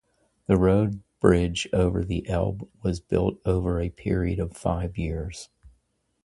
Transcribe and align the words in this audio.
The 0.47 0.57
road 0.57 1.03
bridge 1.19 1.67
over 1.71 2.03
the 2.03 2.27
Elbe 2.27 2.67
was 2.81 2.99
built 2.99 3.37
over 3.45 3.79
a 3.79 3.91
period 3.91 4.39
of 4.39 4.57
five 4.57 4.97
years. 4.97 5.47